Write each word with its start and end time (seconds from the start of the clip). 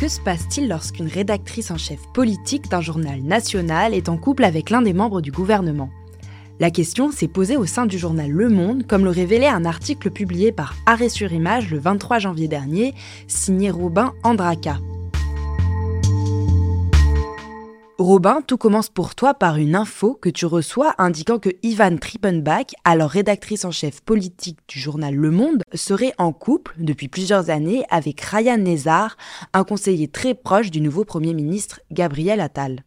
Que 0.00 0.08
se 0.08 0.18
passe-t-il 0.18 0.66
lorsqu'une 0.66 1.08
rédactrice 1.08 1.70
en 1.70 1.76
chef 1.76 2.00
politique 2.14 2.70
d'un 2.70 2.80
journal 2.80 3.20
national 3.20 3.92
est 3.92 4.08
en 4.08 4.16
couple 4.16 4.44
avec 4.44 4.70
l'un 4.70 4.80
des 4.80 4.94
membres 4.94 5.20
du 5.20 5.30
gouvernement? 5.30 5.90
La 6.58 6.70
question 6.70 7.12
s'est 7.12 7.28
posée 7.28 7.58
au 7.58 7.66
sein 7.66 7.84
du 7.84 7.98
journal 7.98 8.30
Le 8.30 8.48
Monde, 8.48 8.86
comme 8.86 9.04
le 9.04 9.10
révélait 9.10 9.46
un 9.46 9.66
article 9.66 10.10
publié 10.10 10.52
par 10.52 10.74
Arrêt 10.86 11.10
sur 11.10 11.34
Image 11.34 11.70
le 11.70 11.78
23 11.78 12.18
janvier 12.18 12.48
dernier, 12.48 12.94
signé 13.28 13.70
Robin 13.70 14.14
Andraka. 14.22 14.78
Robin, 18.00 18.40
tout 18.40 18.56
commence 18.56 18.88
pour 18.88 19.14
toi 19.14 19.34
par 19.34 19.58
une 19.58 19.76
info 19.76 20.14
que 20.14 20.30
tu 20.30 20.46
reçois 20.46 20.94
indiquant 20.96 21.38
que 21.38 21.50
Ivan 21.62 21.98
Trippenbach, 21.98 22.68
alors 22.82 23.10
rédactrice 23.10 23.66
en 23.66 23.72
chef 23.72 24.00
politique 24.00 24.58
du 24.68 24.80
journal 24.80 25.14
Le 25.14 25.30
Monde, 25.30 25.62
serait 25.74 26.14
en 26.16 26.32
couple 26.32 26.74
depuis 26.78 27.08
plusieurs 27.08 27.50
années 27.50 27.84
avec 27.90 28.18
Ryan 28.22 28.56
Nezar, 28.56 29.18
un 29.52 29.64
conseiller 29.64 30.08
très 30.08 30.32
proche 30.32 30.70
du 30.70 30.80
nouveau 30.80 31.04
Premier 31.04 31.34
ministre 31.34 31.82
Gabriel 31.92 32.40
Attal. 32.40 32.84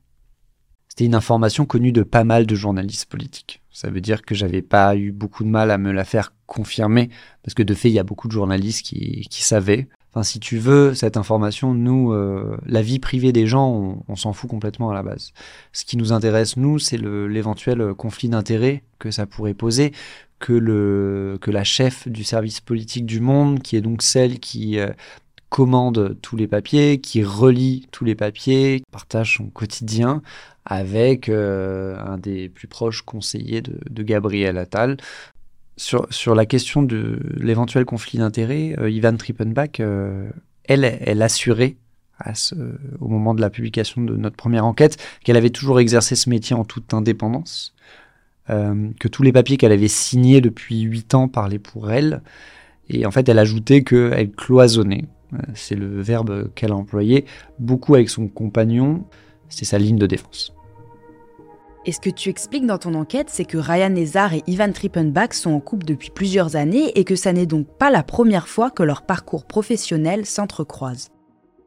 C'était 0.88 1.06
une 1.06 1.14
information 1.14 1.68
connue 1.68 1.92
de 1.92 2.02
pas 2.02 2.24
mal 2.24 2.48
de 2.48 2.56
journalistes 2.56 3.06
politiques. 3.06 3.62
Ça 3.70 3.92
veut 3.92 4.02
dire 4.02 4.24
que 4.24 4.34
j'avais 4.34 4.64
pas 4.64 4.96
eu 4.96 5.12
beaucoup 5.12 5.44
de 5.44 5.50
mal 5.50 5.70
à 5.70 5.78
me 5.78 5.92
la 5.92 6.06
faire 6.06 6.34
confirmer, 6.48 7.12
parce 7.44 7.54
que 7.54 7.62
de 7.62 7.76
fait, 7.76 7.90
il 7.90 7.94
y 7.94 8.00
a 8.00 8.04
beaucoup 8.04 8.28
de 8.28 8.34
journalistes 8.34 8.82
qui 8.82 9.28
savaient. 9.30 9.88
Enfin, 10.14 10.22
si 10.24 10.40
tu 10.40 10.60
veux, 10.60 10.94
cette 10.94 11.18
information, 11.18 11.74
nous, 11.74 12.14
euh, 12.14 12.56
la 12.68 12.84
vie 12.84 13.00
privée 13.00 13.32
des 13.32 13.48
gens, 13.48 13.98
on, 14.08 14.16
s'en 14.16 14.32
fout 14.32 14.48
complètement 14.48 14.92
à 14.92 14.94
la 14.94 15.02
base. 15.02 15.32
Ce 15.72 15.86
qui 15.86 15.98
nous 15.98 16.14
intéresse, 16.14 16.56
nous, 16.56 16.78
c'est 16.78 16.98
l'éventuel 16.98 17.96
conflit 17.96 18.30
d'intérêts 18.30 18.84
que 19.00 19.10
ça 19.10 19.26
pourrait 19.26 19.56
poser, 19.56 19.92
que, 20.38 20.54
le, 20.54 21.40
que 21.42 21.50
la 21.50 21.64
chef 21.64 22.08
du 22.08 22.24
service 22.24 22.62
politique 22.62 23.08
du 23.08 23.22
monde, 23.22 23.64
qui 23.64 23.76
est 23.76 23.82
donc 23.82 24.04
celle 24.04 24.40
qui 24.40 24.78
euh, 24.78 24.92
commande 25.50 26.16
tous 26.22 26.36
les 26.36 26.48
papiers, 26.48 27.00
qui 27.00 27.24
relie 27.24 27.88
tous 27.92 28.06
les 28.06 28.16
papiers, 28.16 28.84
partage 28.92 29.38
son 29.38 29.48
quotidien 29.48 30.22
avec 30.66 31.28
euh, 31.28 31.98
un 32.06 32.20
des 32.20 32.50
plus 32.50 32.68
proches 32.68 33.02
conseillers 33.02 33.62
de 33.62 34.04
Gabriel 34.04 34.60
Attal, 34.60 34.98
sur, 35.78 36.08
sur 36.12 36.36
la 36.36 36.46
question 36.46 36.84
de 36.84 37.20
l'éventuel 37.38 37.86
conflit 37.86 38.20
d'intérêts, 38.20 38.76
euh, 38.80 38.90
Ivan 38.90 39.16
Trippenbach, 39.16 39.80
euh, 39.80 40.30
elle, 40.66 41.00
elle 41.02 41.22
assurait 41.22 41.78
à 42.20 42.36
ce, 42.36 42.56
au 43.00 43.08
moment 43.08 43.34
de 43.34 43.42
la 43.42 43.50
publication 43.50 44.02
de 44.02 44.16
notre 44.16 44.36
première 44.36 44.66
enquête 44.66 44.98
qu'elle 45.24 45.38
avait 45.38 45.50
toujours 45.50 45.80
exercé 45.80 46.16
ce 46.16 46.30
métier 46.30 46.56
en 46.56 46.64
toute 46.64 46.94
indépendance, 46.94 47.74
euh, 48.50 48.90
que 49.00 49.08
tous 49.08 49.24
les 49.24 49.32
papiers 49.32 49.58
qu'elle 49.58 49.72
avait 49.72 49.88
signés 49.88 50.42
depuis 50.42 50.82
huit 50.82 51.16
ans 51.16 51.28
parlaient 51.28 51.60
pour 51.60 51.92
elle, 51.92 52.22
et 52.90 53.06
en 53.06 53.12
fait 53.12 53.28
elle 53.28 53.40
ajoutait 53.40 53.84
qu'elle 53.84 54.32
cloisonnait, 54.32 55.06
c'est 55.56 55.76
le 55.76 56.02
verbe 56.02 56.54
qu'elle 56.54 56.72
a 56.72 56.76
employé, 56.76 57.26
beaucoup 57.58 57.96
avec 57.96 58.10
son 58.10 58.28
compagnon, 58.28 59.06
c'est 59.50 59.66
sa 59.66 59.80
ligne 59.80 59.98
de 59.98 60.08
défense. 60.08 60.54
Et 61.86 61.92
ce 61.92 62.00
que 62.00 62.10
tu 62.10 62.30
expliques 62.30 62.66
dans 62.66 62.78
ton 62.78 62.94
enquête, 62.94 63.30
c'est 63.30 63.46
que 63.46 63.58
Ryan 63.58 63.90
Nezar 63.90 64.34
et 64.34 64.44
Ivan 64.48 64.72
Trippenbach 64.72 65.34
sont 65.34 65.52
en 65.52 65.60
couple 65.60 65.86
depuis 65.86 66.12
plusieurs 66.12 66.56
années 66.56 66.98
et 66.98 67.04
que 67.04 67.16
ça 67.16 67.34
n'est 67.34 67.46
donc 67.46 67.68
pas 67.78 67.92
la 67.92 68.04
première 68.04 68.48
fois 68.48 68.72
que 68.72 68.84
leur 68.84 69.02
parcours 69.02 69.46
professionnel 69.46 70.26
s'entrecroise. 70.26 71.13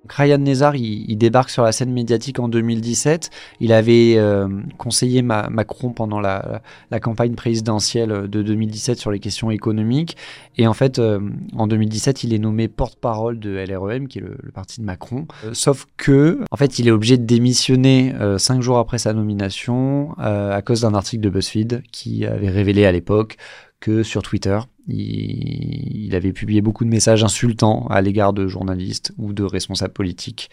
Ryan 0.08 0.38
Nezar, 0.38 0.76
il, 0.76 1.16
débarque 1.16 1.50
sur 1.50 1.62
la 1.62 1.72
scène 1.72 1.92
médiatique 1.92 2.38
en 2.38 2.48
2017. 2.48 3.30
Il 3.60 3.72
avait 3.72 4.14
euh, 4.16 4.48
conseillé 4.78 5.22
Macron 5.22 5.90
pendant 5.90 6.20
la, 6.20 6.60
campagne 7.00 7.34
présidentielle 7.34 8.28
de 8.28 8.42
2017 8.42 8.98
sur 8.98 9.10
les 9.10 9.18
questions 9.18 9.50
économiques. 9.50 10.16
Et 10.56 10.66
en 10.66 10.72
fait, 10.72 10.98
euh, 10.98 11.20
en 11.56 11.66
2017, 11.66 12.24
il 12.24 12.34
est 12.34 12.38
nommé 12.38 12.68
porte-parole 12.68 13.38
de 13.38 13.50
LREM, 13.50 14.08
qui 14.08 14.18
est 14.18 14.22
le, 14.22 14.36
parti 14.52 14.80
de 14.80 14.86
Macron. 14.86 15.26
Euh, 15.44 15.50
sauf 15.52 15.86
que, 15.96 16.40
en 16.50 16.56
fait, 16.56 16.78
il 16.78 16.88
est 16.88 16.92
obligé 16.92 17.18
de 17.18 17.24
démissionner 17.24 18.14
cinq 18.38 18.62
jours 18.62 18.78
après 18.78 18.98
sa 18.98 19.12
nomination 19.12 20.14
à 20.18 20.60
cause 20.62 20.82
d'un 20.82 20.94
article 20.94 21.22
de 21.22 21.30
BuzzFeed 21.30 21.82
qui 21.92 22.24
avait 22.26 22.48
révélé 22.48 22.86
à 22.86 22.92
l'époque 22.92 23.36
que 23.80 24.02
sur 24.02 24.22
Twitter, 24.22 24.58
il, 24.88 26.14
avait 26.14 26.32
publié 26.32 26.60
beaucoup 26.60 26.84
de 26.84 26.90
messages 26.90 27.24
insultants 27.24 27.86
à 27.88 28.00
l'égard 28.00 28.32
de 28.32 28.46
journalistes 28.46 29.12
ou 29.18 29.32
de 29.32 29.42
responsables 29.42 29.92
politiques. 29.92 30.50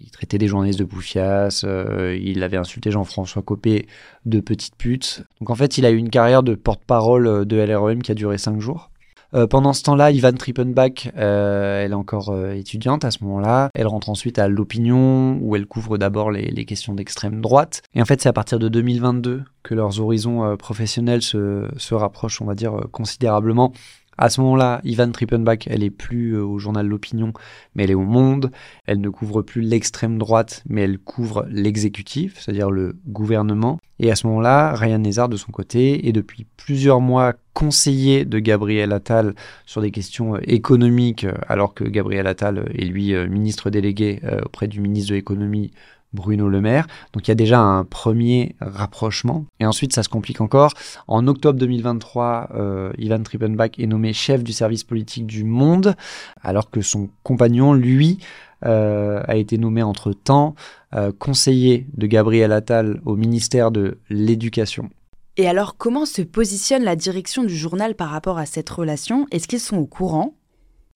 Il 0.00 0.10
traitait 0.10 0.38
des 0.38 0.48
journalistes 0.48 0.78
de 0.78 0.84
bouffias, 0.84 1.62
euh, 1.64 2.18
il 2.20 2.42
avait 2.42 2.56
insulté 2.56 2.90
Jean-François 2.90 3.42
Copé 3.42 3.86
de 4.26 4.40
petite 4.40 4.76
pute. 4.76 5.24
Donc 5.40 5.50
en 5.50 5.54
fait, 5.54 5.78
il 5.78 5.86
a 5.86 5.90
eu 5.90 5.96
une 5.96 6.10
carrière 6.10 6.42
de 6.42 6.54
porte-parole 6.54 7.46
de 7.46 7.56
LREM 7.56 8.02
qui 8.02 8.12
a 8.12 8.14
duré 8.14 8.38
cinq 8.38 8.60
jours. 8.60 8.90
Euh, 9.34 9.46
pendant 9.46 9.72
ce 9.72 9.82
temps-là, 9.82 10.10
Ivan 10.10 10.32
Trippenbach, 10.32 11.10
euh, 11.16 11.84
elle 11.84 11.92
est 11.92 11.94
encore 11.94 12.30
euh, 12.30 12.52
étudiante 12.52 13.04
à 13.04 13.10
ce 13.10 13.24
moment-là. 13.24 13.70
Elle 13.74 13.86
rentre 13.86 14.08
ensuite 14.08 14.38
à 14.38 14.48
l'opinion, 14.48 15.38
où 15.40 15.56
elle 15.56 15.66
couvre 15.66 15.98
d'abord 15.98 16.30
les, 16.30 16.64
questions 16.64 16.94
d'extrême 16.94 17.40
droite. 17.40 17.82
Et 17.94 18.02
en 18.02 18.04
fait, 18.04 18.20
c'est 18.20 18.28
à 18.28 18.32
partir 18.32 18.58
de 18.58 18.68
2022 18.68 19.42
que 19.62 19.74
leurs 19.74 20.00
horizons 20.00 20.56
professionnels 20.56 21.22
se, 21.22 21.68
se 21.76 21.94
rapprochent, 21.94 22.40
on 22.40 22.46
va 22.46 22.54
dire, 22.54 22.76
considérablement. 22.92 23.72
À 24.18 24.30
ce 24.30 24.40
moment-là, 24.40 24.80
Ivan 24.84 25.10
Trippenbach, 25.10 25.66
elle 25.66 25.82
est 25.82 25.90
plus 25.90 26.32
euh, 26.32 26.44
au 26.44 26.58
journal 26.58 26.86
L'Opinion, 26.86 27.32
mais 27.74 27.84
elle 27.84 27.90
est 27.90 27.94
au 27.94 28.04
Monde. 28.04 28.50
Elle 28.86 29.00
ne 29.00 29.10
couvre 29.10 29.42
plus 29.42 29.60
l'extrême 29.60 30.18
droite, 30.18 30.62
mais 30.68 30.82
elle 30.82 30.98
couvre 30.98 31.46
l'exécutif, 31.50 32.38
c'est-à-dire 32.40 32.70
le 32.70 32.96
gouvernement. 33.06 33.78
Et 33.98 34.10
à 34.10 34.16
ce 34.16 34.26
moment-là, 34.26 34.74
Ryan 34.74 34.98
Nezar, 34.98 35.28
de 35.28 35.36
son 35.36 35.52
côté, 35.52 36.08
est 36.08 36.12
depuis 36.12 36.46
plusieurs 36.56 37.00
mois 37.00 37.34
conseiller 37.52 38.24
de 38.24 38.38
Gabriel 38.38 38.92
Attal 38.92 39.34
sur 39.66 39.80
des 39.82 39.90
questions 39.90 40.36
euh, 40.36 40.40
économiques, 40.44 41.24
euh, 41.24 41.34
alors 41.48 41.74
que 41.74 41.84
Gabriel 41.84 42.26
Attal 42.26 42.70
est 42.74 42.84
lui 42.84 43.14
ministre 43.28 43.70
délégué 43.70 44.20
auprès 44.44 44.68
du 44.68 44.80
ministre 44.80 45.10
de 45.10 45.16
l'économie 45.16 45.72
Bruno 46.12 46.48
Le 46.48 46.60
Maire. 46.60 46.86
Donc 47.12 47.26
il 47.26 47.30
y 47.30 47.32
a 47.32 47.36
déjà 47.36 47.60
un 47.60 47.84
premier 47.84 48.54
rapprochement. 48.60 49.44
Et 49.60 49.66
ensuite, 49.66 49.92
ça 49.92 50.02
se 50.02 50.08
complique 50.08 50.40
encore. 50.40 50.72
En 51.08 51.26
octobre 51.26 51.58
2023, 51.58 52.50
euh, 52.54 52.92
Ivan 52.98 53.22
Trippenbach 53.22 53.78
est 53.78 53.86
nommé 53.86 54.12
chef 54.12 54.42
du 54.42 54.52
service 54.52 54.84
politique 54.84 55.26
du 55.26 55.44
Monde, 55.44 55.94
alors 56.42 56.70
que 56.70 56.80
son 56.80 57.08
compagnon, 57.22 57.74
lui, 57.74 58.18
euh, 58.64 59.22
a 59.26 59.36
été 59.36 59.58
nommé 59.58 59.82
entre-temps 59.82 60.54
euh, 60.94 61.12
conseiller 61.16 61.86
de 61.94 62.06
Gabriel 62.06 62.52
Attal 62.52 63.00
au 63.04 63.16
ministère 63.16 63.70
de 63.70 63.98
l'Éducation. 64.08 64.88
Et 65.36 65.46
alors, 65.46 65.76
comment 65.76 66.06
se 66.06 66.22
positionne 66.22 66.82
la 66.82 66.96
direction 66.96 67.44
du 67.44 67.54
journal 67.54 67.94
par 67.94 68.08
rapport 68.08 68.38
à 68.38 68.46
cette 68.46 68.70
relation? 68.70 69.26
Est-ce 69.30 69.46
qu'ils 69.46 69.60
sont 69.60 69.76
au 69.76 69.86
courant? 69.86 70.34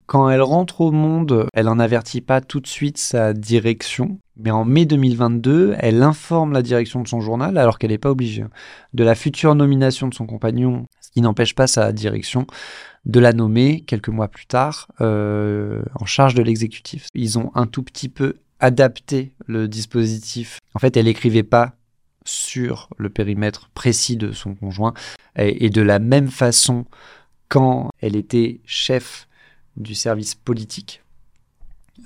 Quand 0.07 0.31
elle 0.31 0.43
rentre 0.43 0.81
au 0.81 0.91
monde, 0.91 1.47
elle 1.53 1.67
n'en 1.67 1.79
avertit 1.79 2.23
pas 2.23 2.41
tout 2.41 2.61
de 2.61 2.67
suite 2.67 2.97
sa 2.97 3.35
direction, 3.35 4.19
mais 4.43 4.51
en 4.51 4.65
mai 4.65 4.87
2022, 4.87 5.75
elle 5.79 6.03
informe 6.03 6.53
la 6.53 6.63
direction 6.63 7.03
de 7.03 7.09
son 7.09 7.21
journal, 7.21 7.59
alors 7.59 7.79
qu'elle 7.79 7.91
n'est 7.91 7.99
pas 7.99 8.11
obligée, 8.11 8.45
de 8.95 9.05
la 9.05 9.15
future 9.15 9.55
nomination 9.55 10.09
de 10.09 10.15
son 10.15 10.27
compagnon, 10.27 10.87
ce 11.01 11.11
qui 11.11 11.21
n'empêche 11.21 11.55
pas 11.55 11.67
sa 11.67 11.93
direction 11.93 12.47
de 13.05 13.21
la 13.21 13.33
nommer 13.33 13.83
quelques 13.87 14.09
mois 14.09 14.29
plus 14.29 14.47
tard 14.47 14.89
euh, 15.01 15.83
en 15.95 16.05
charge 16.05 16.35
de 16.35 16.43
l'exécutif. 16.43 17.09
Ils 17.15 17.39
ont 17.39 17.51
un 17.55 17.67
tout 17.67 17.83
petit 17.83 18.09
peu 18.09 18.37
adapté 18.61 19.33
le 19.47 19.69
dispositif. 19.69 20.59
En 20.75 20.79
fait, 20.79 20.97
elle 20.97 21.07
n'écrivait 21.07 21.43
pas 21.43 21.75
sur 22.25 22.91
le 22.99 23.09
périmètre 23.09 23.71
précis 23.73 24.17
de 24.17 24.33
son 24.33 24.55
conjoint, 24.55 24.93
et 25.37 25.71
de 25.71 25.81
la 25.83 25.99
même 25.99 26.29
façon, 26.29 26.85
quand 27.49 27.91
elle 28.01 28.17
était 28.17 28.61
chef 28.67 29.27
du 29.77 29.95
service 29.95 30.35
politique 30.35 31.03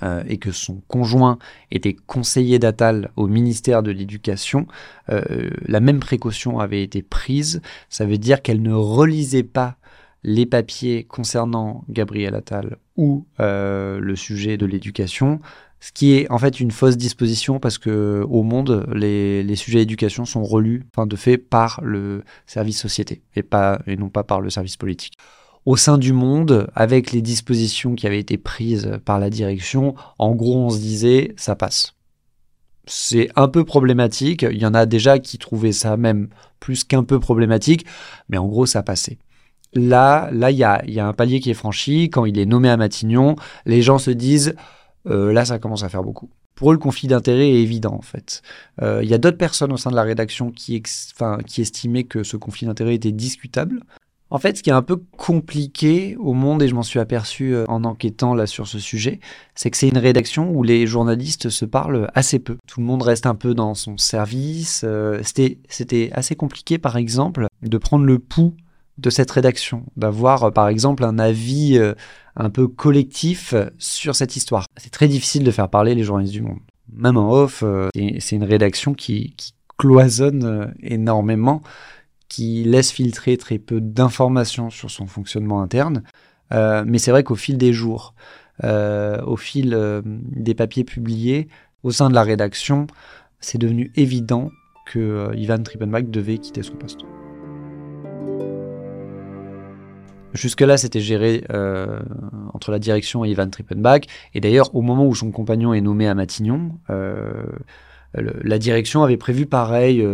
euh, 0.03 0.23
et 0.27 0.37
que 0.37 0.51
son 0.51 0.81
conjoint 0.87 1.37
était 1.71 1.93
conseiller 1.93 2.59
d'Atal 2.59 3.11
au 3.15 3.27
ministère 3.27 3.83
de 3.83 3.91
l'Éducation, 3.91 4.67
euh, 5.09 5.49
la 5.65 5.79
même 5.79 5.99
précaution 5.99 6.59
avait 6.59 6.83
été 6.83 7.01
prise. 7.01 7.61
Ça 7.89 8.05
veut 8.05 8.17
dire 8.17 8.41
qu'elle 8.41 8.61
ne 8.61 8.73
relisait 8.73 9.43
pas 9.43 9.77
les 10.23 10.45
papiers 10.45 11.03
concernant 11.03 11.85
Gabriel 11.87 12.35
Attal 12.35 12.77
ou 12.97 13.25
euh, 13.39 13.99
le 13.99 14.15
sujet 14.15 14.57
de 14.57 14.65
l'éducation, 14.65 15.39
ce 15.79 15.91
qui 15.91 16.13
est 16.13 16.29
en 16.31 16.39
fait 16.39 16.59
une 16.59 16.71
fausse 16.71 16.97
disposition 16.97 17.59
parce 17.59 17.77
que 17.77 18.25
au 18.27 18.41
monde, 18.41 18.87
les, 18.93 19.55
sujets 19.55 19.79
d'éducation 19.79 20.25
sont 20.25 20.43
relus, 20.43 20.83
enfin 20.91 21.05
de 21.05 21.15
fait, 21.15 21.37
par 21.37 21.79
le 21.83 22.23
service 22.47 22.79
société 22.79 23.21
et 23.35 23.45
non 23.97 24.09
pas 24.09 24.23
par 24.23 24.41
le 24.41 24.49
service 24.49 24.77
politique 24.77 25.13
au 25.65 25.77
sein 25.77 25.97
du 25.97 26.13
monde, 26.13 26.67
avec 26.75 27.11
les 27.11 27.21
dispositions 27.21 27.95
qui 27.95 28.05
avaient 28.05 28.19
été 28.19 28.37
prises 28.37 28.99
par 29.03 29.19
la 29.19 29.29
direction, 29.29 29.95
en 30.19 30.35
gros, 30.35 30.57
on 30.57 30.69
se 30.69 30.77
disait, 30.77 31.33
ça 31.37 31.55
passe. 31.55 31.95
C'est 32.85 33.29
un 33.35 33.47
peu 33.47 33.65
problématique. 33.65 34.45
Il 34.49 34.59
y 34.59 34.65
en 34.65 34.75
a 34.75 34.85
déjà 34.85 35.17
qui 35.17 35.39
trouvaient 35.39 35.71
ça 35.71 35.97
même 35.97 36.29
plus 36.59 36.83
qu'un 36.83 37.03
peu 37.03 37.19
problématique, 37.19 37.85
mais 38.29 38.37
en 38.37 38.47
gros, 38.47 38.67
ça 38.67 38.83
passait. 38.83 39.17
Là, 39.73 40.29
là, 40.31 40.51
il 40.51 40.57
y 40.57 40.63
a, 40.63 41.07
un 41.07 41.13
palier 41.13 41.39
qui 41.39 41.49
est 41.49 41.55
franchi. 41.55 42.09
Quand 42.11 42.25
il 42.25 42.37
est 42.37 42.45
nommé 42.45 42.69
à 42.69 42.77
Matignon, 42.77 43.35
les 43.65 43.81
gens 43.81 43.97
se 43.97 44.11
disent, 44.11 44.55
euh, 45.07 45.33
là, 45.33 45.45
ça 45.45 45.57
commence 45.57 45.83
à 45.83 45.89
faire 45.89 46.03
beaucoup. 46.03 46.29
Pour 46.53 46.71
eux, 46.71 46.73
le 46.73 46.79
conflit 46.79 47.07
d'intérêt 47.07 47.49
est 47.49 47.61
évident, 47.61 47.93
en 47.93 48.01
fait. 48.01 48.43
Euh, 48.81 49.01
il 49.03 49.09
y 49.09 49.13
a 49.13 49.17
d'autres 49.17 49.37
personnes 49.37 49.73
au 49.73 49.77
sein 49.77 49.89
de 49.89 49.95
la 49.95 50.03
rédaction 50.03 50.51
qui, 50.51 50.81
qui 51.47 51.61
estimaient 51.61 52.05
que 52.05 52.23
ce 52.23 52.37
conflit 52.37 52.67
d'intérêt 52.67 52.95
était 52.95 53.11
discutable, 53.11 53.81
En 54.31 54.39
fait, 54.39 54.57
ce 54.57 54.63
qui 54.63 54.71
est 54.71 54.73
un 54.73 54.81
peu 54.81 54.97
compliqué 55.17 56.15
au 56.17 56.33
monde, 56.33 56.63
et 56.63 56.67
je 56.67 56.73
m'en 56.73 56.81
suis 56.81 56.99
aperçu 56.99 57.53
euh, 57.53 57.65
en 57.67 57.83
enquêtant 57.83 58.33
là 58.33 58.47
sur 58.47 58.67
ce 58.67 58.79
sujet, 58.79 59.19
c'est 59.53 59.69
que 59.69 59.77
c'est 59.77 59.87
une 59.87 59.99
rédaction 59.99 60.49
où 60.51 60.63
les 60.63 60.87
journalistes 60.87 61.49
se 61.49 61.63
parlent 61.63 62.09
assez 62.15 62.39
peu. 62.39 62.57
Tout 62.67 62.79
le 62.79 62.87
monde 62.87 63.03
reste 63.03 63.27
un 63.27 63.35
peu 63.35 63.53
dans 63.53 63.75
son 63.75 63.97
service. 63.97 64.81
Euh, 64.83 65.21
c'était 65.23 66.09
assez 66.13 66.35
compliqué, 66.35 66.79
par 66.79 66.97
exemple, 66.97 67.47
de 67.61 67.77
prendre 67.77 68.05
le 68.05 68.17
pouls 68.17 68.55
de 68.97 69.09
cette 69.09 69.29
rédaction, 69.29 69.83
d'avoir, 69.95 70.51
par 70.53 70.69
exemple, 70.69 71.03
un 71.03 71.19
avis 71.19 71.77
un 72.37 72.49
peu 72.49 72.69
collectif 72.69 73.53
sur 73.77 74.15
cette 74.15 74.37
histoire. 74.37 74.67
C'est 74.77 74.89
très 74.89 75.09
difficile 75.09 75.43
de 75.43 75.51
faire 75.51 75.69
parler 75.69 75.95
les 75.95 76.03
journalistes 76.03 76.33
du 76.33 76.41
monde. 76.41 76.59
Même 76.93 77.17
en 77.17 77.29
off, 77.29 77.61
c'est 77.93 78.35
une 78.37 78.45
rédaction 78.45 78.93
qui 78.93 79.35
cloisonne 79.77 80.73
énormément 80.81 81.61
qui 82.29 82.63
laisse 82.63 82.91
filtrer 82.91 83.37
très 83.37 83.59
peu 83.59 83.79
d'informations 83.81 84.69
sur 84.69 84.89
son 84.89 85.07
fonctionnement 85.07 85.61
interne. 85.61 86.03
Euh, 86.53 86.83
mais 86.85 86.97
c'est 86.97 87.11
vrai 87.11 87.23
qu'au 87.23 87.35
fil 87.35 87.57
des 87.57 87.73
jours, 87.73 88.13
euh, 88.63 89.21
au 89.23 89.37
fil 89.37 89.73
euh, 89.73 90.01
des 90.05 90.53
papiers 90.53 90.83
publiés, 90.83 91.47
au 91.83 91.91
sein 91.91 92.09
de 92.09 92.15
la 92.15 92.23
rédaction, 92.23 92.87
c'est 93.39 93.57
devenu 93.57 93.91
évident 93.95 94.49
que 94.85 95.31
Ivan 95.35 95.61
Trippenbach 95.61 96.05
devait 96.05 96.37
quitter 96.37 96.63
son 96.63 96.75
poste. 96.75 97.01
Jusque-là, 100.33 100.77
c'était 100.77 100.99
géré 100.99 101.45
entre 102.53 102.71
la 102.71 102.77
direction 102.77 103.23
et 103.23 103.29
Ivan 103.29 103.49
Trippenbach. 103.49 104.01
Et 104.33 104.41
d'ailleurs, 104.41 104.75
au 104.75 104.81
moment 104.81 105.05
où 105.05 105.15
son 105.15 105.31
compagnon 105.31 105.73
est 105.73 105.81
nommé 105.81 106.07
à 106.07 106.13
Matignon, 106.13 106.77
la 108.13 108.59
direction 108.59 109.03
avait 109.03 109.17
prévu 109.17 109.45
pareil 109.45 110.05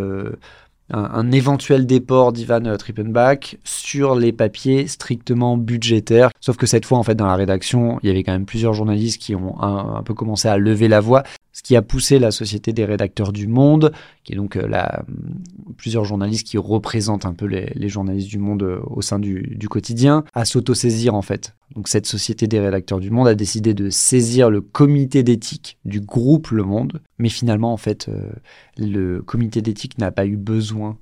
un, 0.91 1.31
éventuel 1.31 1.85
déport 1.85 2.33
d'Ivan 2.33 2.75
Trippenbach 2.77 3.57
sur 3.63 4.15
les 4.15 4.31
papiers 4.31 4.87
strictement 4.87 5.57
budgétaires. 5.57 6.29
Sauf 6.39 6.57
que 6.57 6.65
cette 6.65 6.85
fois, 6.85 6.97
en 6.97 7.03
fait, 7.03 7.15
dans 7.15 7.27
la 7.27 7.35
rédaction, 7.35 7.99
il 8.03 8.07
y 8.07 8.09
avait 8.09 8.23
quand 8.23 8.33
même 8.33 8.45
plusieurs 8.45 8.73
journalistes 8.73 9.21
qui 9.21 9.35
ont 9.35 9.61
un 9.61 10.03
peu 10.03 10.13
commencé 10.13 10.47
à 10.47 10.57
lever 10.57 10.87
la 10.87 10.99
voix 10.99 11.23
ce 11.53 11.61
qui 11.61 11.75
a 11.75 11.81
poussé 11.81 12.19
la 12.19 12.31
Société 12.31 12.73
des 12.73 12.85
rédacteurs 12.85 13.33
du 13.33 13.47
Monde, 13.47 13.91
qui 14.23 14.33
est 14.33 14.35
donc 14.35 14.55
euh, 14.55 14.67
la, 14.67 15.03
plusieurs 15.77 16.05
journalistes 16.05 16.47
qui 16.47 16.57
représentent 16.57 17.25
un 17.25 17.33
peu 17.33 17.45
les, 17.45 17.89
journalistes 17.89 18.29
du 18.29 18.39
Monde 18.39 18.63
euh, 18.63 18.79
au 18.87 19.01
sein 19.01 19.19
du, 19.19 19.67
quotidien, 19.69 20.23
à 20.33 20.45
s'autosaisir 20.45 21.13
en 21.13 21.21
fait. 21.21 21.55
Donc 21.75 21.87
cette 21.87 22.05
Société 22.05 22.47
des 22.47 22.59
rédacteurs 22.59 22.99
du 22.99 23.11
Monde 23.11 23.27
a 23.27 23.35
décidé 23.35 23.73
de 23.73 23.89
saisir 23.89 24.49
le 24.49 24.61
comité 24.61 25.23
d'éthique 25.23 25.77
du 25.85 26.01
groupe 26.01 26.49
Le 26.49 26.63
Monde, 26.63 27.01
mais 27.17 27.29
finalement 27.29 27.71
en 27.71 27.77
fait 27.77 28.09
euh, 28.09 28.31
le 28.77 29.21
comité 29.21 29.61
d'éthique 29.61 29.97
n'a 29.97 30.11
pas 30.11 30.25
eu 30.25 30.37
besoin 30.37 30.97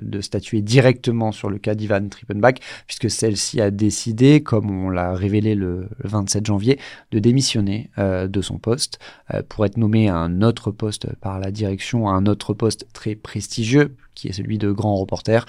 de 0.00 0.20
statuer 0.20 0.62
directement 0.62 1.32
sur 1.32 1.50
le 1.50 1.58
cas 1.58 1.74
d'Ivan 1.74 2.08
Trippenbach, 2.08 2.56
puisque 2.86 3.10
celle-ci 3.10 3.60
a 3.60 3.70
décidé, 3.70 4.40
comme 4.40 4.70
on 4.70 4.88
l'a 4.88 5.14
révélé 5.14 5.54
le, 5.54 5.88
27 6.04 6.46
janvier, 6.46 6.78
de 7.10 7.18
démissionner 7.18 7.90
de 7.98 8.40
son 8.40 8.58
poste 8.58 9.00
pour 9.48 9.66
être 9.66 9.76
nommé 9.76 10.08
à 10.08 10.16
un 10.16 10.42
autre 10.42 10.70
poste 10.70 11.12
par 11.16 11.40
la 11.40 11.50
direction, 11.50 12.08
à 12.08 12.12
un 12.12 12.26
autre 12.26 12.54
poste 12.54 12.86
très 12.92 13.16
prestigieux, 13.16 13.96
qui 14.14 14.28
est 14.28 14.32
celui 14.32 14.58
de 14.58 14.70
grand 14.70 14.96
reporter. 14.96 15.44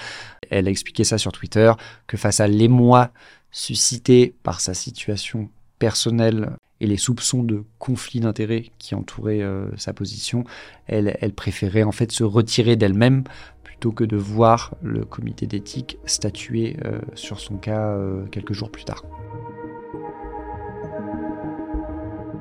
Elle 0.50 0.68
a 0.68 0.72
expliqué 0.72 1.04
ça 1.04 1.18
sur 1.18 1.32
Twitter, 1.32 1.72
que 2.08 2.18
face 2.18 2.40
à 2.40 2.48
l'émoi 2.48 3.12
suscité 3.52 4.36
par 4.44 4.62
sa 4.62 4.74
situation 4.74 5.50
personnelle 5.80 6.52
et 6.82 6.88
les 6.88 6.98
soupçons 6.98 7.44
de 7.44 7.64
conflit 7.78 8.20
d'intérêts 8.20 8.72
qui 8.78 8.96
entouraient 8.96 9.42
euh, 9.42 9.70
sa 9.78 9.94
position, 9.94 10.44
elle, 10.88 11.34
préférait 11.36 11.84
en 11.84 11.92
fait 11.92 12.12
se 12.12 12.24
retirer 12.24 12.76
d'elle-même 12.76 13.24
plutôt 13.64 13.92
que 13.92 14.04
de 14.04 14.18
voir 14.18 14.76
le 14.82 15.06
comité 15.06 15.46
d'éthique 15.46 15.98
statuer 16.06 16.78
euh, 16.86 17.00
sur 17.16 17.40
son 17.40 17.58
cas 17.58 17.90
euh, 17.90 18.26
quelques 18.28 18.54
jours 18.54 18.72
plus 18.72 18.86
tard. 18.86 19.04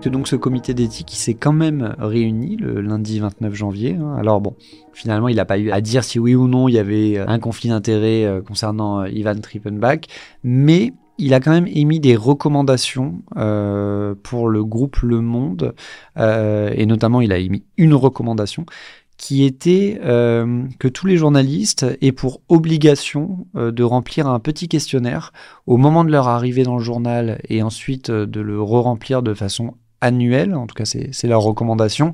Que 0.01 0.09
donc 0.09 0.29
ce 0.29 0.37
comité 0.37 0.75
d'éthique 0.75 1.11
s'est 1.13 1.35
quand 1.35 1.53
même 1.53 1.95
réuni 1.99 2.57
le 2.57 2.81
lundi 2.81 3.19
29 3.19 3.55
janvier. 3.55 3.97
Hein. 3.97 4.17
Alors 4.19 4.41
bon, 4.41 4.55
finalement, 4.93 5.29
il 5.29 5.37
n'a 5.37 5.45
pas 5.45 5.59
eu 5.59 5.71
à 5.71 5.81
dire 5.81 6.05
si 6.05 6.19
oui 6.19 6.35
ou 6.35 6.47
non 6.47 6.69
il 6.69 6.75
y 6.75 6.79
avait 6.79 7.19
euh, 7.19 7.27
un 7.27 7.39
conflit 7.39 7.69
d'intérêts 7.69 8.25
euh, 8.25 8.41
concernant 8.41 9.01
euh, 9.01 9.09
Ivan 9.09 9.35
Trippenbach, 9.41 10.03
mais 10.45 10.93
il 11.19 11.35
a 11.35 11.41
quand 11.41 11.51
même 11.51 11.67
émis 11.67 11.99
des 11.99 12.15
recommandations 12.15 13.23
pour 14.23 14.49
le 14.49 14.65
groupe 14.65 14.99
Le 14.99 15.21
Monde, 15.21 15.75
et 16.17 16.87
notamment 16.87 17.21
il 17.21 17.33
a 17.33 17.39
émis 17.39 17.65
une 17.77 17.93
recommandation 17.93 18.65
qui 19.17 19.43
était 19.45 19.99
que 20.01 20.87
tous 20.87 21.09
les 21.09 21.17
journalistes 21.17 21.87
aient 22.01 22.13
pour 22.13 22.41
obligation 22.49 23.49
de 23.55 23.83
remplir 23.83 24.29
un 24.29 24.39
petit 24.39 24.69
questionnaire 24.69 25.33
au 25.67 25.77
moment 25.77 26.05
de 26.05 26.13
leur 26.13 26.29
arrivée 26.29 26.63
dans 26.63 26.77
le 26.77 26.85
journal 26.85 27.41
et 27.49 27.65
ensuite 27.65 28.13
de 28.13 28.41
le 28.41 28.63
re-remplir 28.63 29.25
de 29.25 29.35
façon 29.35 29.75
annuel, 30.01 30.55
en 30.55 30.67
tout 30.67 30.75
cas 30.75 30.85
c'est 30.85 31.27
leur 31.27 31.43
recommandation, 31.43 32.13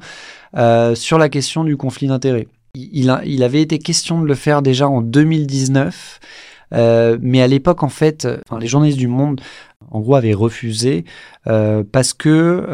euh, 0.57 0.95
sur 0.95 1.19
la 1.19 1.29
question 1.29 1.65
du 1.65 1.77
conflit 1.77 2.09
d'intérêts. 2.09 2.49
Il, 2.75 3.11
avait 3.11 3.63
été 3.63 3.79
question 3.79 4.21
de 4.21 4.27
le 4.27 4.35
faire 4.35 4.61
déjà 4.61 4.89
en 4.89 5.01
2019, 5.01 6.21
euh, 6.73 7.19
mais 7.21 7.41
à 7.41 7.47
l'époque, 7.47 7.85
en 7.85 7.89
fait, 7.89 8.27
les 8.59 8.67
journalistes 8.67 8.99
du 8.99 9.07
Monde, 9.07 9.41
en 9.93 10.01
gros, 10.01 10.17
avaient 10.17 10.35
refusé 10.35 11.05
euh, 11.47 11.85
parce 11.93 12.15
que 12.15 12.67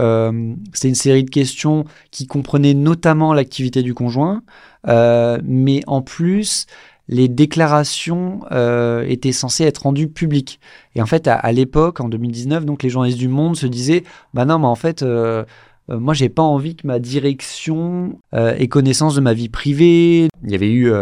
c'était 0.72 0.88
une 0.88 0.94
série 0.94 1.24
de 1.24 1.30
questions 1.30 1.84
qui 2.10 2.26
comprenaient 2.26 2.72
notamment 2.72 3.34
l'activité 3.34 3.82
du 3.82 3.92
conjoint, 3.92 4.42
mais 4.86 5.82
en 5.86 6.00
plus, 6.00 6.66
les 7.10 7.28
déclarations 7.28 8.40
euh, 8.52 9.04
étaient 9.06 9.32
censées 9.32 9.64
être 9.64 9.82
rendues 9.82 10.08
publiques. 10.08 10.60
Et 10.94 11.02
en 11.02 11.06
fait, 11.06 11.26
à, 11.26 11.52
l'époque, 11.52 12.00
en 12.00 12.08
2019, 12.08 12.64
donc 12.64 12.84
les 12.84 12.88
journalistes 12.88 13.18
du 13.18 13.28
Monde 13.28 13.56
se 13.56 13.66
disaient, 13.66 14.04
bah 14.32 14.44
non, 14.44 14.60
mais 14.60 14.68
en 14.68 14.76
fait, 14.76 15.02
euh, 15.02 15.44
euh, 15.90 15.98
moi, 15.98 16.14
j'ai 16.14 16.28
pas 16.28 16.42
envie 16.42 16.76
que 16.76 16.86
ma 16.86 17.00
direction 17.00 18.16
ait 18.32 18.68
connaissance 18.68 19.16
de 19.16 19.20
ma 19.20 19.34
vie 19.34 19.48
privée. 19.48 20.28
Il 20.44 20.50
y 20.52 20.54
avait 20.54 20.70
eu 20.70 20.92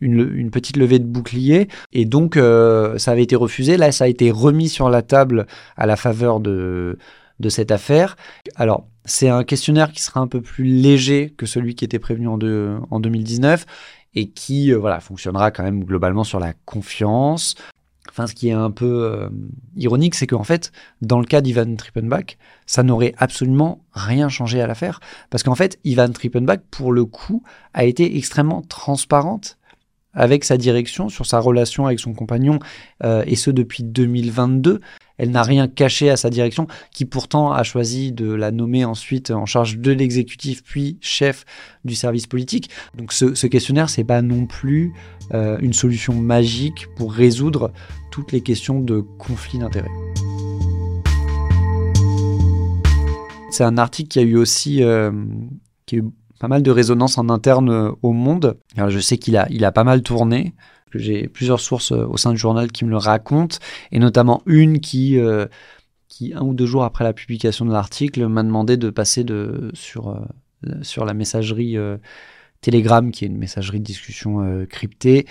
une, 0.00 0.50
petite 0.50 0.78
levée 0.78 0.98
de 0.98 1.04
bouclier, 1.04 1.68
et 1.92 2.06
donc 2.06 2.36
ça 2.36 3.10
avait 3.12 3.22
été 3.22 3.36
refusé. 3.36 3.76
Là, 3.76 3.92
ça 3.92 4.04
a 4.04 4.08
été 4.08 4.30
remis 4.30 4.70
sur 4.70 4.88
la 4.88 5.02
table 5.02 5.46
à 5.76 5.86
la 5.86 5.96
faveur 5.96 6.40
de 6.40 6.98
de 7.40 7.48
cette 7.48 7.72
affaire. 7.72 8.16
Alors, 8.54 8.86
c'est 9.04 9.28
un 9.28 9.44
questionnaire 9.44 9.92
qui 9.92 10.02
sera 10.02 10.20
un 10.20 10.26
peu 10.26 10.40
plus 10.40 10.64
léger 10.64 11.34
que 11.36 11.46
celui 11.46 11.74
qui 11.74 11.84
était 11.84 11.98
prévenu 11.98 12.28
en, 12.28 12.38
en 12.90 13.00
2019 13.00 13.66
et 14.14 14.28
qui 14.30 14.72
euh, 14.72 14.78
voilà 14.78 15.00
fonctionnera 15.00 15.50
quand 15.50 15.62
même 15.62 15.84
globalement 15.84 16.24
sur 16.24 16.40
la 16.40 16.52
confiance. 16.64 17.54
Enfin, 18.08 18.26
ce 18.26 18.34
qui 18.34 18.48
est 18.48 18.52
un 18.52 18.72
peu 18.72 19.04
euh, 19.04 19.28
ironique, 19.76 20.16
c'est 20.16 20.26
qu'en 20.26 20.42
fait, 20.42 20.72
dans 21.00 21.20
le 21.20 21.26
cas 21.26 21.40
d'Ivan 21.40 21.76
Trippenbach, 21.76 22.38
ça 22.66 22.82
n'aurait 22.82 23.14
absolument 23.18 23.84
rien 23.92 24.28
changé 24.28 24.60
à 24.60 24.66
l'affaire. 24.66 25.00
Parce 25.30 25.44
qu'en 25.44 25.54
fait, 25.54 25.78
Ivan 25.84 26.10
Trippenbach, 26.10 26.60
pour 26.72 26.92
le 26.92 27.04
coup, 27.04 27.44
a 27.72 27.84
été 27.84 28.16
extrêmement 28.16 28.62
transparente 28.62 29.58
avec 30.14 30.44
sa 30.44 30.56
direction 30.56 31.08
sur 31.08 31.26
sa 31.26 31.38
relation 31.40 31.86
avec 31.86 32.00
son 32.00 32.12
compagnon, 32.12 32.58
euh, 33.04 33.22
et 33.26 33.36
ce 33.36 33.50
depuis 33.50 33.82
2022. 33.82 34.80
Elle 35.18 35.30
n'a 35.32 35.42
rien 35.42 35.68
caché 35.68 36.08
à 36.08 36.16
sa 36.16 36.30
direction, 36.30 36.66
qui 36.92 37.04
pourtant 37.04 37.52
a 37.52 37.62
choisi 37.62 38.10
de 38.10 38.32
la 38.32 38.50
nommer 38.50 38.86
ensuite 38.86 39.30
en 39.30 39.44
charge 39.44 39.76
de 39.76 39.92
l'exécutif, 39.92 40.62
puis 40.64 40.96
chef 41.02 41.44
du 41.84 41.94
service 41.94 42.26
politique. 42.26 42.70
Donc 42.96 43.12
ce, 43.12 43.34
ce 43.34 43.46
questionnaire, 43.46 43.90
c'est 43.90 44.04
pas 44.04 44.22
non 44.22 44.46
plus 44.46 44.94
euh, 45.34 45.58
une 45.60 45.74
solution 45.74 46.14
magique 46.14 46.86
pour 46.96 47.12
résoudre 47.12 47.70
toutes 48.10 48.32
les 48.32 48.40
questions 48.40 48.80
de 48.80 49.00
conflit 49.00 49.58
d'intérêts. 49.58 49.90
C'est 53.50 53.64
un 53.64 53.78
article 53.78 54.08
qui 54.08 54.18
a 54.20 54.22
eu 54.22 54.36
aussi 54.36 54.82
euh, 54.82 55.12
qui 55.84 56.00
pas 56.40 56.48
mal 56.48 56.62
de 56.64 56.70
résonance 56.72 57.18
en 57.18 57.28
interne 57.28 57.70
euh, 57.70 57.92
au 58.02 58.12
monde. 58.12 58.56
Je 58.76 58.98
sais 58.98 59.18
qu'il 59.18 59.36
a, 59.36 59.46
il 59.50 59.64
a 59.64 59.70
pas 59.70 59.84
mal 59.84 60.02
tourné 60.02 60.54
j'ai 60.92 61.28
plusieurs 61.28 61.60
sources 61.60 61.92
euh, 61.92 62.04
au 62.06 62.16
sein 62.16 62.32
du 62.32 62.36
journal 62.36 62.72
qui 62.72 62.84
me 62.84 62.90
le 62.90 62.96
racontent, 62.96 63.58
et 63.92 64.00
notamment 64.00 64.42
une 64.46 64.80
qui, 64.80 65.20
euh, 65.20 65.46
qui 66.08 66.34
un 66.34 66.40
ou 66.40 66.52
deux 66.52 66.66
jours 66.66 66.82
après 66.82 67.04
la 67.04 67.12
publication 67.12 67.64
de 67.64 67.70
l'article, 67.70 68.26
m'a 68.26 68.42
demandé 68.42 68.76
de 68.76 68.90
passer 68.90 69.22
de, 69.22 69.70
sur, 69.72 70.20
sur 70.82 71.04
la 71.04 71.14
messagerie 71.14 71.76
Telegram, 72.60 73.12
qui 73.12 73.24
est 73.24 73.28
une 73.28 73.38
messagerie 73.38 73.78
de 73.78 73.84
discussion 73.84 74.66
cryptée, 74.68 75.26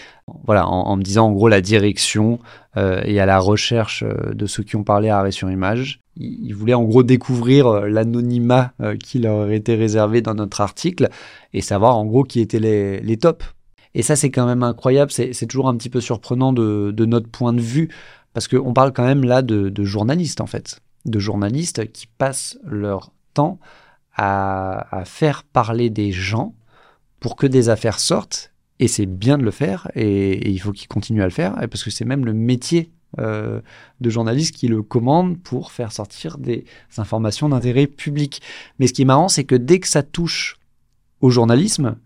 voilà, 0.46 0.66
en, 0.66 0.96
me 0.96 1.04
disant 1.04 1.28
en 1.28 1.34
gros 1.34 1.50
la 1.50 1.60
direction 1.60 2.40
et 2.78 3.20
à 3.20 3.26
la 3.26 3.40
recherche 3.40 4.06
de 4.06 4.46
ceux 4.46 4.64
qui 4.64 4.78
ont 4.78 4.86
parlé 4.86 5.10
à 5.10 5.20
arrêt 5.20 5.32
sur 5.32 5.52
image. 5.52 6.00
Ils 6.20 6.54
voulaient 6.54 6.74
en 6.74 6.84
gros 6.84 7.04
découvrir 7.04 7.88
l'anonymat 7.88 8.74
qui 9.02 9.20
leur 9.20 9.50
été 9.52 9.76
réservé 9.76 10.22
dans 10.22 10.36
notre 10.36 10.62
article 10.62 11.10
et 11.54 11.62
savoir 11.62 11.98
en 11.98 12.06
gros 12.06 12.24
qui 12.24 12.42
étaient 12.42 12.60
les, 12.60 13.00
les 13.00 13.18
tops 13.18 13.46
et 13.94 14.02
ça, 14.02 14.16
c'est 14.16 14.30
quand 14.30 14.46
même 14.46 14.64
incroyable. 14.64 15.12
C'est 15.12 15.48
toujours 15.48 15.68
un 15.68 15.76
petit 15.76 15.90
peu 15.90 16.02
surprenant 16.02 16.54
de, 16.54 17.06
notre 17.06 17.30
point 17.30 17.54
de 17.54 17.62
vue, 17.62 17.90
parce 18.34 18.48
qu'on 18.48 18.74
parle 18.74 18.94
quand 18.94 19.06
même 19.06 19.24
là 19.24 19.42
de, 19.42 19.84
journalistes, 19.84 20.42
en 20.42 20.48
fait. 20.48 20.80
De 21.06 21.20
journalistes 21.20 21.92
qui 21.92 22.08
passent 22.08 22.60
leur 22.64 23.12
temps 23.34 23.60
à, 24.16 25.04
faire 25.06 25.44
parler 25.44 25.90
des 25.90 26.12
gens 26.12 26.54
pour 27.20 27.36
que 27.36 27.48
des 27.48 27.70
affaires 27.70 28.00
sortent 28.00 28.54
Et 28.80 28.88
c'est 28.88 29.06
bien 29.06 29.38
de 29.38 29.44
le 29.44 29.52
faire, 29.52 29.90
et, 29.96 30.50
il 30.50 30.60
faut 30.60 30.72
qu'il 30.72 30.88
continue 30.88 31.22
à 31.22 31.26
le 31.26 31.32
faire, 31.32 31.56
parce 31.70 31.84
que 31.84 31.90
c'est 31.92 32.06
même 32.06 32.26
le 32.26 32.34
métier 32.34 32.92
euh, 33.18 33.62
de 34.02 34.10
journaliste 34.10 34.56
qui 34.56 34.68
le 34.68 34.84
commande 34.84 35.40
pour 35.42 35.72
faire 35.72 35.92
sortir 35.92 36.38
des 36.38 36.66
informations 36.98 37.50
d'intérêt 37.50 37.88
public. 37.88 38.42
Mais 38.78 38.88
ce 38.88 38.94
qui 38.94 39.02
est 39.02 39.06
marrant, 39.06 39.30
c'est 39.30 39.46
que 39.46 39.56
dès 39.56 39.80
que 39.80 39.88
ça 39.88 40.04
touche 40.04 40.58
au 41.22 41.30
journalisme, 41.30 41.98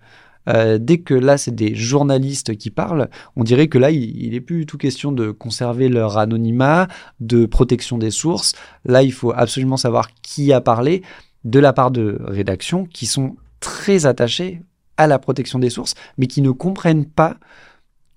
euh, 0.50 0.78
dès 0.78 1.00
que 1.00 1.14
là, 1.14 1.38
c'est 1.38 1.54
des 1.54 1.76
journalistes 1.76 2.56
qui 2.58 2.70
parlent, 2.70 3.10
on 3.36 3.44
dirait 3.44 3.68
que 3.68 3.78
là, 3.78 3.92
il 3.92 4.32
n'est 4.32 4.42
plus 4.42 4.60
du 4.60 4.66
tout 4.66 4.78
question 4.78 5.12
de 5.12 5.32
conserver 5.32 5.90
leur 5.90 6.18
anonymat, 6.18 6.88
de 7.20 7.46
protection 7.46 7.98
des 7.98 8.12
sources. 8.12 8.54
Là, 8.86 9.04
il 9.04 9.14
faut 9.14 9.34
absolument 9.34 9.78
savoir 9.78 10.10
qui 10.22 10.54
a 10.54 10.62
parlé 10.62 11.02
de 11.44 11.60
la 11.60 11.74
part 11.74 11.92
de 11.92 12.18
rédactions 12.22 12.86
qui 12.86 13.06
sont 13.06 13.36
très 13.60 14.06
attachées 14.06 14.62
à 14.98 15.08
la 15.08 15.20
protection 15.20 15.60
des 15.60 15.70
sources, 15.70 15.96
mais 16.18 16.28
qui 16.28 16.42
ne 16.42 16.52
comprennent 16.52 17.06
pas 17.06 17.38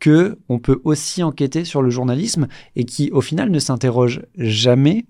que 0.01 0.39
on 0.49 0.59
peut 0.59 0.81
aussi 0.85 1.23
enquêter 1.23 1.65
sur 1.65 1.83
le 1.83 1.91
journalisme 1.91 2.49
et 2.75 2.85
qui, 2.85 3.11
au 3.13 3.21
final, 3.21 3.51
ne 3.51 3.59
s'interrogent 3.59 4.23
jamais, 4.37 5.07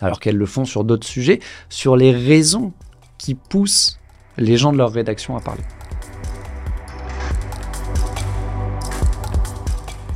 alors 0.00 0.20
qu'elles 0.20 0.36
le 0.36 0.46
font 0.46 0.64
sur 0.64 0.84
d'autres 0.84 1.06
sujets, 1.06 1.40
sur 1.68 1.96
les 1.96 2.12
raisons 2.12 2.72
qui 3.18 3.34
poussent 3.34 3.98
les 4.36 4.56
gens 4.56 4.72
de 4.72 4.78
leur 4.78 4.92
rédaction 4.92 5.36
à 5.36 5.40
parler. 5.40 5.62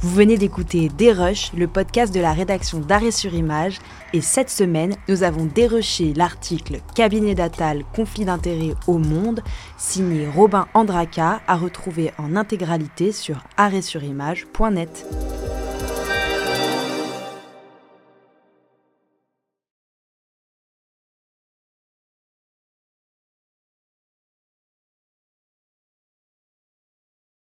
Vous 0.03 0.15
venez 0.15 0.39
d'écouter 0.39 0.89
Dérush, 0.89 1.53
le 1.53 1.67
podcast 1.67 2.15
de 2.15 2.21
la 2.21 2.33
rédaction 2.33 2.79
d'Arrêt 2.79 3.11
sur 3.11 3.35
Image, 3.35 3.79
et 4.13 4.21
cette 4.21 4.51
semaine, 4.51 4.97
nous 5.09 5.23
avons 5.23 5.45
dérushé 5.45 6.13
l'article 6.15 6.81
Cabinet 6.95 7.35
d'Atal, 7.35 7.85
conflit 7.95 8.25
d'intérêts 8.25 8.75
au 8.87 8.99
monde, 8.99 9.41
signé 9.79 10.29
Robin 10.29 10.67
Andraka, 10.75 11.41
à 11.47 11.57
retrouver 11.57 12.13
en 12.19 12.37
intégralité 12.37 13.13
sur 13.13 13.45
arrêtsurimage.net. 13.57 15.07